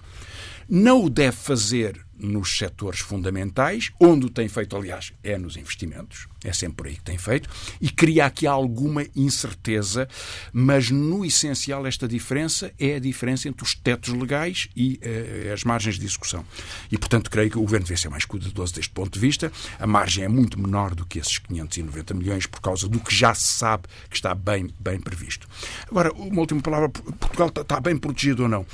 [0.69, 6.29] não o deve fazer nos setores fundamentais, onde o tem feito, aliás, é nos investimentos,
[6.45, 7.49] é sempre por aí que tem feito,
[7.81, 10.09] e cria aqui alguma incerteza,
[10.53, 15.65] mas no essencial esta diferença é a diferença entre os tetos legais e uh, as
[15.65, 16.45] margens de execução.
[16.91, 19.51] E, portanto, creio que o Governo deve ser mais cuidadoso deste ponto de vista.
[19.79, 23.35] A margem é muito menor do que esses 590 milhões por causa do que já
[23.35, 25.49] se sabe que está bem, bem previsto.
[25.91, 28.67] Agora, uma última palavra, Portugal está bem protegido ou não?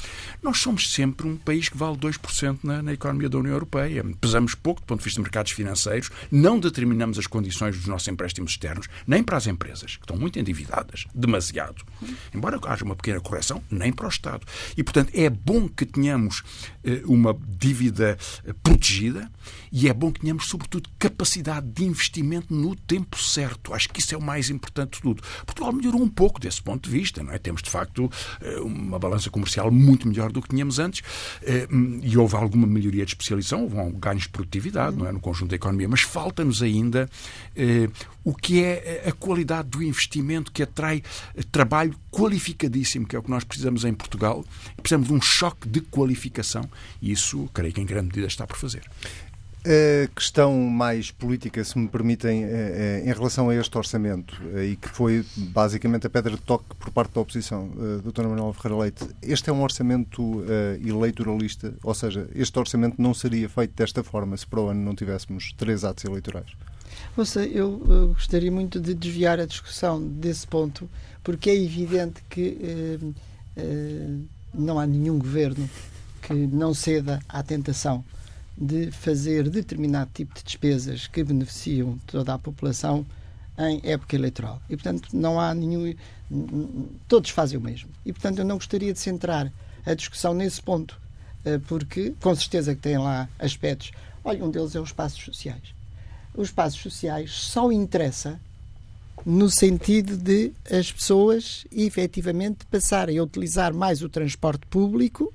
[0.42, 4.04] Nós somos sempre um país que vale 2% na, na economia da União Europeia.
[4.20, 8.08] Pesamos pouco do ponto de vista de mercados financeiros, não determinamos as condições dos nossos
[8.08, 11.82] empréstimos externos, nem para as empresas, que estão muito endividadas, demasiado.
[12.34, 14.46] Embora haja uma pequena correção, nem para o Estado.
[14.76, 16.42] E, portanto, é bom que tenhamos
[16.84, 19.30] eh, uma dívida eh, protegida
[19.70, 23.72] e é bom que tenhamos, sobretudo, capacidade de investimento no tempo certo.
[23.72, 25.22] Acho que isso é o mais importante de tudo.
[25.46, 27.38] Portugal melhorou um pouco desse ponto de vista, não é?
[27.38, 31.02] Temos, de facto, eh, uma balança comercial muito melhor do que tínhamos antes
[32.02, 35.12] e houve alguma melhoria de especialização, houve ganhos de produtividade, não é?
[35.12, 37.08] No conjunto da economia, mas falta-nos ainda
[38.24, 41.02] o que é a qualidade do investimento que atrai
[41.50, 44.44] trabalho qualificadíssimo, que é o que nós precisamos em Portugal.
[44.76, 46.68] Precisamos de um choque de qualificação
[47.00, 48.82] e isso, creio que em grande medida está por fazer.
[49.64, 54.64] A questão mais política, se me permitem, é, é, em relação a este orçamento, é,
[54.64, 57.70] e que foi basicamente a pedra de toque por parte da oposição,
[58.02, 58.24] Dr.
[58.24, 60.44] Manuel Ferreira Leite, este é um orçamento
[60.84, 64.96] eleitoralista, ou seja, este orçamento não seria feito desta forma se para o ano não
[64.96, 66.50] tivéssemos três atos eleitorais?
[67.16, 70.88] Ouça, eu gostaria muito de desviar a discussão desse ponto,
[71.22, 72.98] porque é evidente que eh,
[73.56, 74.14] eh,
[74.54, 75.68] não há nenhum governo
[76.22, 78.04] que não ceda à tentação
[78.56, 83.04] de fazer determinado tipo de despesas que beneficiam toda a população
[83.58, 84.60] em época eleitoral.
[84.68, 85.94] E, portanto, não há nenhum.
[87.08, 87.90] Todos fazem o mesmo.
[88.04, 89.52] E, portanto, eu não gostaria de centrar
[89.84, 90.98] a discussão nesse ponto,
[91.44, 93.92] eh, porque, com certeza, que tem lá aspectos.
[94.24, 95.74] Olha, um deles é os espaços sociais.
[96.34, 98.40] Os espaços sociais só interessa
[99.24, 105.32] no sentido de as pessoas efetivamente passarem a utilizar mais o transporte público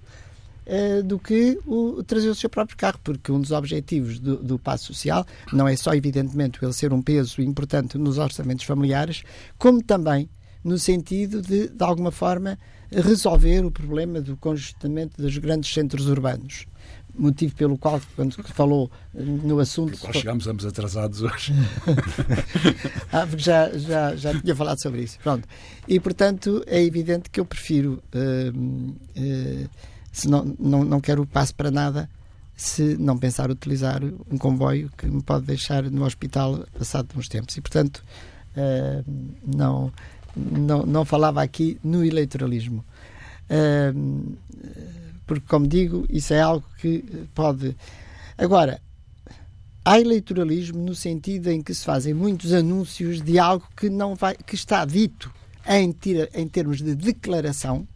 [0.68, 4.60] uh, do que o, trazer o seu próprio carro, porque um dos objetivos do, do
[4.60, 9.24] passo social não é só, evidentemente, ele ser um peso importante nos orçamentos familiares,
[9.58, 10.30] como também
[10.64, 12.60] no sentido de, de alguma forma,
[12.92, 16.66] resolver o problema do congestionamento dos grandes centros urbanos
[17.18, 19.98] motivo pelo qual, quando falou no assunto.
[20.06, 21.54] Nós chegámos ambos atrasados hoje.
[23.12, 25.18] ah, porque já, já, já tinha falado sobre isso.
[25.24, 25.48] Pronto.
[25.88, 28.02] E, portanto, é evidente que eu prefiro.
[28.14, 29.70] Uh, uh,
[30.18, 32.10] se não, não, não quero passo para nada
[32.56, 37.56] se não pensar utilizar um comboio que me pode deixar no hospital passado uns tempos.
[37.56, 38.04] E, portanto,
[38.56, 39.06] uh,
[39.46, 39.94] não,
[40.36, 42.84] não, não falava aqui no eleitoralismo.
[43.48, 44.36] Uh,
[45.28, 47.78] porque, como digo, isso é algo que pode.
[48.36, 48.82] Agora,
[49.86, 54.36] há eleitoralismo no sentido em que se fazem muitos anúncios de algo que não vai,
[54.36, 55.32] que está dito
[55.68, 57.88] em, tira, em termos de declaração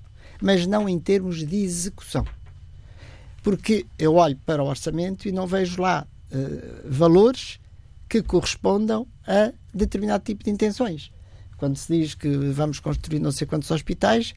[0.41, 2.25] mas não em termos de execução.
[3.43, 7.60] Porque eu olho para o orçamento e não vejo lá uh, valores
[8.10, 11.12] que correspondam a determinado tipo de intenções.
[11.58, 14.34] Quando se diz que vamos construir não sei quantos hospitais,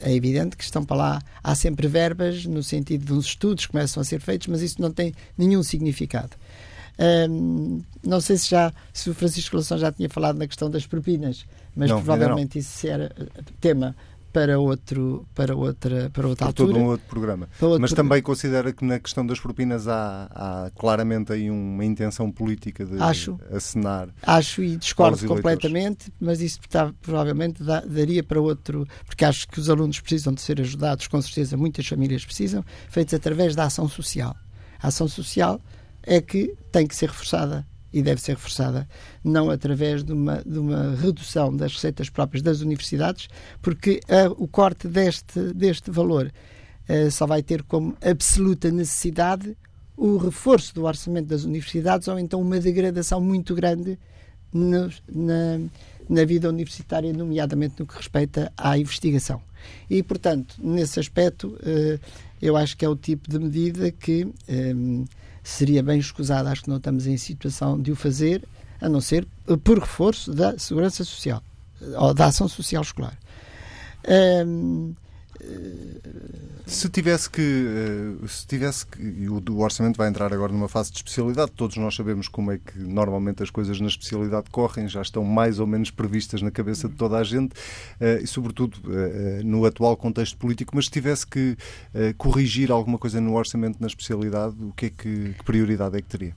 [0.00, 3.72] é evidente que estão para lá, há sempre verbas no sentido de uns estudos que
[3.72, 6.36] começam a ser feitos, mas isso não tem nenhum significado.
[8.04, 11.44] Não sei se já se o Francisco Lação já tinha falado na questão das propinas,
[11.74, 13.12] mas não, provavelmente isso era
[13.60, 13.96] tema
[14.32, 16.72] para outro para outra para outra para altura.
[16.72, 17.48] todo um outro programa.
[17.60, 22.30] Outro Mas também considera que na questão das propinas há, há claramente aí uma intenção
[22.30, 24.08] política de acho, acenar.
[24.22, 29.60] Acho e discordo completamente, mas isso tá, provavelmente dá, daria para outro, porque acho que
[29.60, 33.88] os alunos precisam de ser ajudados, com certeza muitas famílias precisam, feitos através da ação
[33.88, 34.34] social.
[34.80, 35.60] A ação social
[36.02, 38.88] é que tem que ser reforçada e deve ser reforçada,
[39.22, 43.28] não através de uma, de uma redução das receitas próprias das universidades,
[43.60, 46.32] porque uh, o corte deste, deste valor
[46.88, 49.56] uh, só vai ter como absoluta necessidade
[49.96, 53.98] o reforço do orçamento das universidades ou então uma degradação muito grande
[54.52, 55.60] no, na,
[56.08, 59.40] na vida universitária, nomeadamente no que respeita à investigação.
[59.88, 62.00] E, portanto, nesse aspecto, uh,
[62.40, 64.26] eu acho que é o tipo de medida que
[65.42, 68.46] seria bem escusado, acho que não estamos em situação de o fazer,
[68.80, 69.26] a não ser
[69.64, 71.42] por reforço da segurança social
[71.96, 73.18] ou da ação social escolar.
[76.72, 80.96] Se tivesse que, eh, se tivesse que, o, orçamento vai entrar agora numa fase de
[80.96, 85.24] especialidade, todos nós sabemos como é que normalmente as coisas na especialidade correm, já estão
[85.24, 87.52] mais ou menos previstas na cabeça de toda a gente,
[88.00, 91.56] eh, e sobretudo eh, no atual contexto político, mas se tivesse que
[92.16, 96.08] corrigir alguma coisa no orçamento na especialidade, o que é que, que prioridade é que
[96.08, 96.34] teria?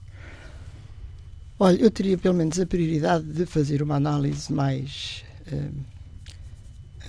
[1.58, 5.72] Olha, eu teria pelo menos a prioridade de fazer uma análise mais uh,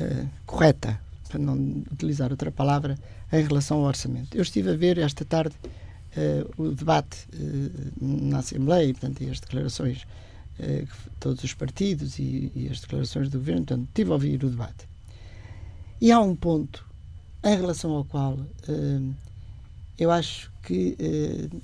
[0.03, 1.55] uh, correta para não
[1.91, 2.97] utilizar outra palavra,
[3.31, 4.35] em relação ao orçamento.
[4.35, 5.55] Eu estive a ver esta tarde
[6.17, 10.03] uh, o debate uh, na Assembleia, portanto, e as declarações
[10.59, 10.87] uh,
[11.19, 14.87] todos os partidos e, e, as declarações do governo, portanto, estive a ouvir o debate.
[15.99, 16.85] E há um ponto
[17.43, 18.37] em relação ao qual
[19.97, 20.95] eu acho que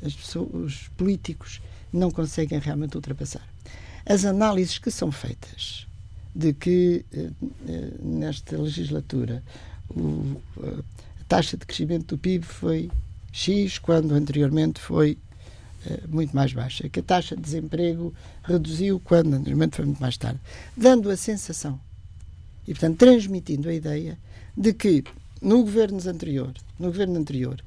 [0.03, 3.47] as pessoas, os políticos não conseguem realmente ultrapassar.
[4.05, 5.85] As análises que são feitas
[6.35, 7.29] de que eh,
[7.67, 9.43] eh, nesta legislatura
[9.89, 12.91] o, a taxa de crescimento do PIB foi
[13.31, 15.17] X, quando anteriormente foi
[15.85, 20.17] eh, muito mais baixa, que a taxa de desemprego reduziu quando anteriormente foi muito mais
[20.17, 20.39] tarde,
[20.75, 21.79] dando a sensação
[22.67, 24.17] e, portanto, transmitindo a ideia
[24.55, 25.03] de que
[25.41, 27.61] no governo anterior, no governo anterior,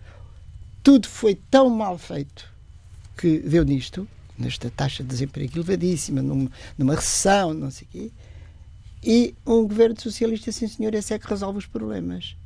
[0.83, 2.49] tudo foi tão mal feito
[3.17, 8.11] que deu nisto, nesta taxa de desemprego elevadíssima, numa, numa recessão, não sei o quê,
[9.07, 12.37] e um governo socialista, sim senhor, esse é que resolve os problemas.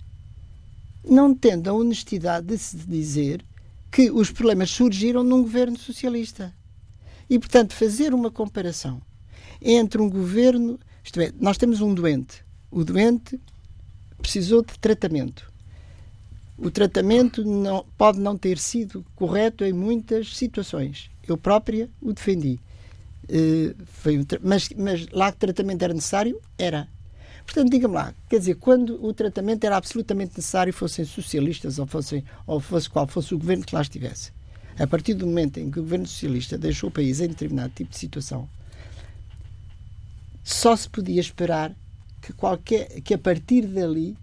[1.03, 3.43] Não tendo a honestidade de se dizer
[3.91, 6.55] que os problemas surgiram num governo socialista.
[7.31, 9.01] E, portanto, fazer uma comparação
[9.63, 10.79] entre um governo.
[11.03, 12.45] Isto é, nós temos um doente.
[12.71, 13.41] O doente
[14.19, 15.51] precisou de tratamento.
[16.59, 21.11] O tratamento não, pode não ter sido correto em muitas situações.
[21.27, 22.61] Eu própria o defendi.
[23.29, 26.89] Eh, foi um mas, mas lá que o tratamento era necessário, era.
[27.45, 32.25] Portanto, diga-me lá, quer dizer, quando o tratamento era absolutamente necessário, fossem socialistas ou, fossem,
[32.47, 34.33] ou fosse qual fosse o governo que lá estivesse,
[34.79, 37.91] a partir do momento em que o governo socialista deixou o país em determinado tipo
[37.91, 38.49] de situação,
[40.45, 41.75] só se podia esperar
[42.21, 44.17] que, qualquer, que a partir dali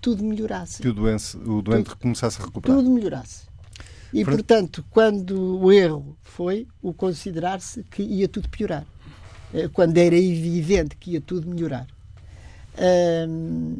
[0.00, 0.82] tudo melhorasse.
[0.82, 2.76] Que o, doente, o doente tudo, começasse a recuperar.
[2.76, 3.49] Tudo melhorasse.
[4.12, 8.84] E, portanto, quando o erro foi o considerar-se que ia tudo piorar,
[9.54, 11.86] eh, quando era evidente que ia tudo melhorar.
[13.28, 13.76] Um,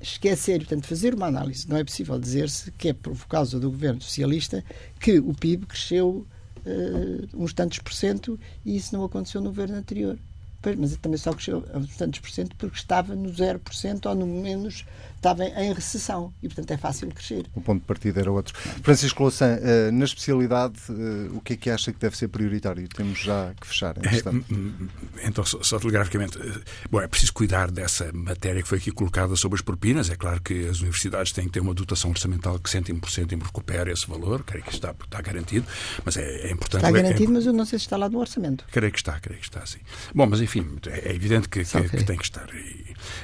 [0.00, 1.68] esquecer, portanto, fazer uma análise.
[1.68, 4.64] Não é possível dizer-se que é por causa do governo socialista
[5.00, 6.26] que o PIB cresceu
[6.64, 10.18] uh, uns tantos por cento e isso não aconteceu no governo anterior.
[10.60, 14.26] Pois, mas também só cresceu uns tantos por cento porque estava no 0% ou no
[14.26, 14.84] menos
[15.18, 17.44] estava em recessão e, portanto, é fácil crescer.
[17.54, 18.56] O ponto de partida era outro.
[18.82, 22.88] Francisco Louçã, eh, na especialidade, eh, o que é que acha que deve ser prioritário?
[22.88, 24.88] Temos já que fechar, é, hum,
[25.24, 29.56] Então, só, telegraficamente, eh, bom, é preciso cuidar dessa matéria que foi aqui colocada sobre
[29.56, 30.08] as propinas.
[30.08, 33.42] É claro que as universidades têm que ter uma dotação orçamental que cêntimo por cêntimo
[33.42, 35.66] recupere esse valor, creio que está, está garantido,
[36.04, 36.84] mas é, é importante...
[36.84, 38.64] Está garantido, é, mas eu não sei se está lá no orçamento.
[38.70, 39.80] Creio que está, creio que está, sim.
[40.14, 42.48] Bom, mas enfim, é evidente que, que, que tem que estar.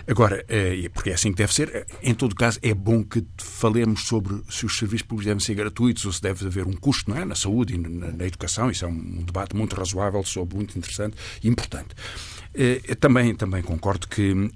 [0.07, 0.45] Agora,
[0.93, 4.67] porque é assim que deve ser, em todo caso, é bom que falemos sobre se
[4.67, 7.25] os serviços públicos devem ser gratuitos ou se deve haver um custo não é?
[7.25, 8.71] na saúde e na, na educação.
[8.71, 11.95] Isso é um debate muito razoável, sobre muito interessante e importante.
[13.01, 14.51] Também, também concordo que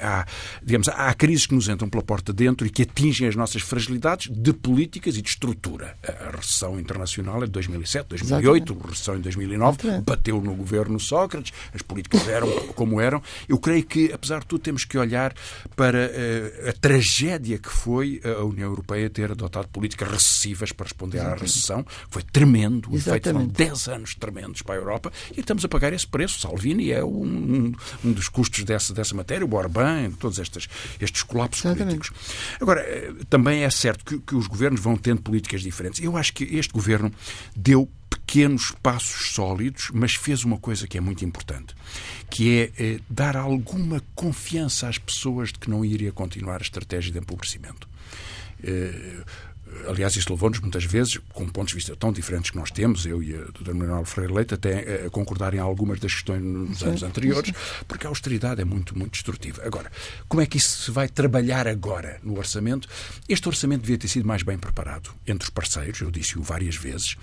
[0.00, 0.26] há,
[0.62, 4.30] digamos, há crises que nos entram pela porta dentro e que atingem as nossas fragilidades
[4.30, 5.96] de políticas e de estrutura.
[6.06, 8.84] A recessão internacional é de 2007, 2008, Exatamente.
[8.84, 10.04] a recessão em 2009, Exatamente.
[10.04, 13.22] bateu no governo Sócrates, as políticas eram como eram.
[13.48, 15.34] Eu creio que, apesar de tudo, temos que olhar
[15.74, 16.10] para
[16.68, 21.40] a tragédia que foi a União Europeia ter adotado políticas recessivas para responder Exatamente.
[21.40, 21.86] à recessão.
[22.08, 22.90] Foi tremendo.
[22.90, 26.40] O efeito foram 10 anos tremendos para a Europa e estamos a pagar esse preço.
[26.40, 27.39] Salvini é um,
[28.04, 30.68] um dos custos dessa, dessa matéria, o Orbán, todos estes,
[31.00, 31.96] estes colapsos Exatamente.
[31.98, 32.12] políticos.
[32.60, 36.02] Agora, eh, também é certo que, que os governos vão tendo políticas diferentes.
[36.02, 37.12] Eu acho que este governo
[37.56, 41.74] deu pequenos passos sólidos, mas fez uma coisa que é muito importante,
[42.28, 47.12] que é, é dar alguma confiança às pessoas de que não iria continuar a estratégia
[47.12, 47.88] de empobrecimento.
[48.62, 49.24] É,
[49.88, 53.22] Aliás, isso levou-nos muitas vezes, com pontos de vista tão diferentes que nós temos, eu
[53.22, 53.74] e a Dra.
[53.74, 57.84] Manuel Freire Leite, até a concordar em algumas das questões nos sim, anos anteriores, sim.
[57.88, 59.62] porque a austeridade é muito, muito destrutiva.
[59.64, 59.90] Agora,
[60.28, 62.88] como é que isso se vai trabalhar agora no orçamento?
[63.28, 67.16] Este orçamento devia ter sido mais bem preparado entre os parceiros, eu disse-o várias vezes.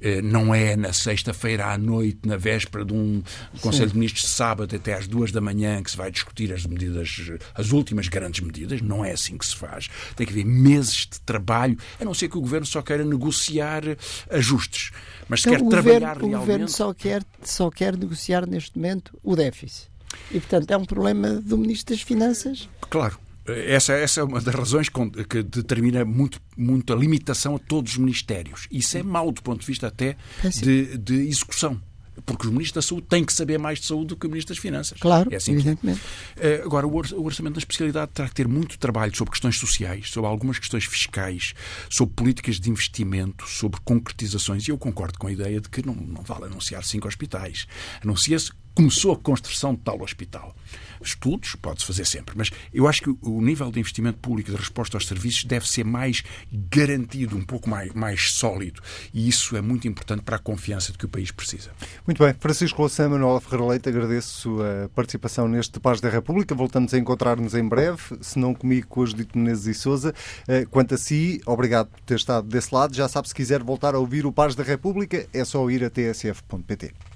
[0.00, 3.22] Eh, não é na sexta-feira à noite, na véspera de um
[3.60, 3.92] Conselho sim.
[3.92, 7.72] de Ministros, sábado até às duas da manhã, que se vai discutir as medidas, as
[7.72, 8.80] últimas grandes medidas.
[8.80, 9.88] Não é assim que se faz.
[10.14, 13.82] Tem que haver meses de trabalho a não ser que o governo só queira negociar
[14.30, 14.90] ajustes.
[15.28, 16.34] Mas se então, quer trabalhar governo, realmente.
[16.34, 19.88] O governo só quer, só quer negociar neste momento o déficit.
[20.30, 22.68] E, portanto, é um problema do Ministro das Finanças.
[22.88, 23.18] Claro.
[23.46, 27.98] Essa, essa é uma das razões que determina muito, muito a limitação a todos os
[27.98, 28.66] ministérios.
[28.72, 31.80] Isso é mau do ponto de vista até de, de execução
[32.24, 34.54] porque o Ministro da Saúde tem que saber mais de saúde do que o Ministro
[34.54, 34.98] das Finanças.
[34.98, 36.00] Claro, é assim evidentemente.
[36.34, 36.40] Que...
[36.40, 40.30] Eh, agora, o orçamento da especialidade terá que ter muito trabalho sobre questões sociais, sobre
[40.30, 41.54] algumas questões fiscais,
[41.90, 44.66] sobre políticas de investimento, sobre concretizações.
[44.66, 47.66] E eu concordo com a ideia de que não, não vale anunciar cinco hospitais.
[48.02, 50.54] Anuncia-se começou a construção de tal hospital.
[51.00, 54.96] Estudos pode-se fazer sempre, mas eu acho que o nível de investimento público de resposta
[54.96, 56.22] aos serviços deve ser mais
[56.52, 58.80] garantido, um pouco mais, mais sólido.
[59.12, 61.70] E isso é muito importante para a confiança de que o país precisa.
[62.06, 62.34] Muito bem.
[62.38, 66.54] Francisco Louçã, Manuel Ferreira Leite, agradeço a participação neste Paz da República.
[66.54, 70.14] Voltamos a encontrar-nos em breve, se não comigo, com os Dito Menezes e Souza.
[70.48, 72.94] Eh, quanto a si, obrigado por ter estado desse lado.
[72.94, 75.90] Já sabe, se quiser voltar a ouvir o Paz da República, é só ir a
[75.90, 77.15] tsf.pt.